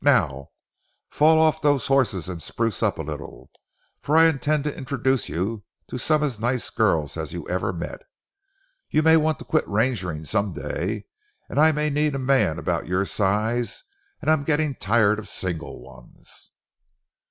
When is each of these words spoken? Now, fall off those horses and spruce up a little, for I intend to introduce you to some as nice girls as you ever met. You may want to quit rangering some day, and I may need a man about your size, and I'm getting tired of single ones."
Now, 0.03 0.47
fall 1.11 1.39
off 1.39 1.61
those 1.61 1.85
horses 1.85 2.27
and 2.27 2.41
spruce 2.41 2.81
up 2.81 2.97
a 2.97 3.03
little, 3.03 3.51
for 4.01 4.17
I 4.17 4.25
intend 4.29 4.63
to 4.63 4.75
introduce 4.75 5.29
you 5.29 5.63
to 5.89 5.99
some 5.99 6.23
as 6.23 6.39
nice 6.39 6.71
girls 6.71 7.17
as 7.17 7.33
you 7.33 7.47
ever 7.47 7.71
met. 7.71 8.01
You 8.89 9.03
may 9.03 9.15
want 9.15 9.37
to 9.37 9.45
quit 9.45 9.63
rangering 9.67 10.25
some 10.25 10.53
day, 10.53 11.05
and 11.47 11.59
I 11.59 11.71
may 11.71 11.91
need 11.91 12.15
a 12.15 12.17
man 12.17 12.57
about 12.57 12.87
your 12.87 13.05
size, 13.05 13.83
and 14.23 14.31
I'm 14.31 14.43
getting 14.43 14.73
tired 14.73 15.19
of 15.19 15.29
single 15.29 15.79
ones." 15.79 16.49